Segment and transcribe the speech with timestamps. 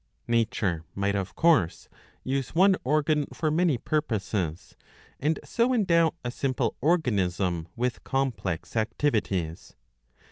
[0.27, 1.87] "'Nature might, of course,
[2.23, 4.75] use one organ for many purposes,
[5.19, 9.75] and so endow a simple organism with complex activities.